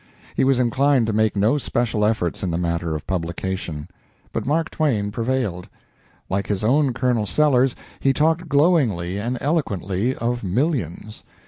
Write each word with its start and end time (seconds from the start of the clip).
He 0.35 0.43
was 0.43 0.59
inclined 0.59 1.05
to 1.05 1.13
make 1.13 1.35
no 1.35 1.59
special 1.59 2.03
efforts 2.03 2.41
in 2.41 2.49
the 2.49 2.57
matter 2.57 2.95
of 2.95 3.05
publication. 3.05 3.87
But 4.33 4.47
Mark 4.47 4.71
Twain 4.71 5.11
prevailed. 5.11 5.69
Like 6.27 6.47
his 6.47 6.63
own 6.63 6.91
Colonel 6.91 7.27
Sellers, 7.27 7.75
he 7.99 8.11
talked 8.11 8.49
glowingly 8.49 9.19
and 9.19 9.37
eloquently 9.39 10.15
of 10.15 10.43
millions. 10.43 11.23